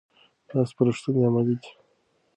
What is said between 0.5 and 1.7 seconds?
سپارښتنې عملي دي.